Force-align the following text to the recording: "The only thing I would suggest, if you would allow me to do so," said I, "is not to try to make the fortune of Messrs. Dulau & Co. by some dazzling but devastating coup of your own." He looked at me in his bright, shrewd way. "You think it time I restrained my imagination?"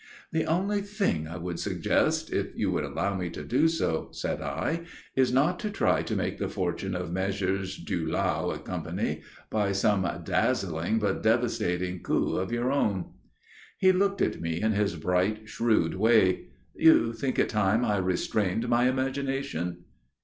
"The 0.31 0.45
only 0.47 0.81
thing 0.81 1.27
I 1.27 1.37
would 1.37 1.59
suggest, 1.59 2.33
if 2.33 2.57
you 2.57 2.71
would 2.71 2.83
allow 2.83 3.15
me 3.15 3.29
to 3.29 3.43
do 3.43 3.67
so," 3.67 4.07
said 4.09 4.41
I, 4.41 4.85
"is 5.15 5.31
not 5.31 5.59
to 5.59 5.69
try 5.69 6.01
to 6.01 6.15
make 6.15 6.39
the 6.39 6.49
fortune 6.49 6.95
of 6.95 7.11
Messrs. 7.11 7.77
Dulau 7.77 8.51
& 8.57 8.57
Co. 8.65 9.17
by 9.51 9.71
some 9.71 10.09
dazzling 10.23 10.97
but 10.97 11.21
devastating 11.21 12.01
coup 12.01 12.37
of 12.37 12.51
your 12.51 12.71
own." 12.71 13.11
He 13.77 13.91
looked 13.91 14.23
at 14.23 14.41
me 14.41 14.59
in 14.59 14.71
his 14.71 14.95
bright, 14.95 15.47
shrewd 15.47 15.93
way. 15.93 16.47
"You 16.73 17.13
think 17.13 17.37
it 17.37 17.49
time 17.49 17.85
I 17.85 17.97
restrained 17.97 18.67
my 18.67 18.89
imagination?" 18.89 19.83